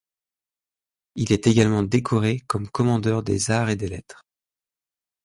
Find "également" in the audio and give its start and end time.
1.45-1.83